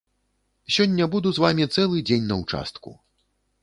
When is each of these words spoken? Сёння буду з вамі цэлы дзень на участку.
Сёння 0.77 1.03
буду 1.17 1.29
з 1.37 1.45
вамі 1.45 1.69
цэлы 1.75 2.05
дзень 2.11 2.29
на 2.35 2.43
участку. 2.45 2.89